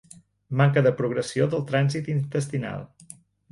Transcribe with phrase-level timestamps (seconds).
[0.61, 2.85] Manca de progressió del trànsit intestinal.